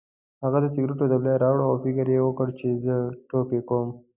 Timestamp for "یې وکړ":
2.13-2.47